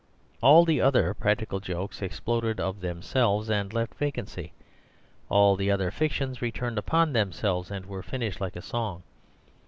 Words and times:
All 0.41 0.65
the 0.65 0.81
other 0.81 1.13
practical 1.13 1.59
jokes 1.59 2.01
exploded 2.01 2.59
of 2.59 2.81
themselves, 2.81 3.51
and 3.51 3.71
left 3.71 3.93
vacancy; 3.93 4.51
all 5.29 5.55
the 5.55 5.69
other 5.69 5.91
fictions 5.91 6.41
returned 6.41 6.79
upon 6.79 7.13
themselves, 7.13 7.69
and 7.69 7.85
were 7.85 8.01
finished 8.01 8.41
like 8.41 8.55
a 8.55 8.63
song. 8.63 9.03